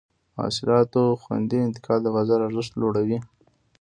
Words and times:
د 0.33 0.35
حاصلاتو 0.39 1.01
خوندي 1.21 1.59
انتقال 1.67 1.99
د 2.03 2.07
بازار 2.15 2.39
ارزښت 2.47 2.71
لوړوي. 2.81 3.17